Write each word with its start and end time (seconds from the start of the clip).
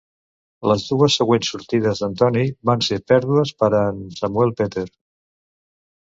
Les 0.69 0.83
dues 0.91 1.17
següents 1.19 1.49
sortides 1.51 1.99
d'en 2.03 2.15
Toney 2.21 2.49
van 2.69 2.81
ser 2.87 2.97
pèrdues 3.11 3.51
per 3.59 3.69
a 3.81 3.83
en 3.91 3.99
Samuel 4.21 4.55
Peter. 4.63 4.87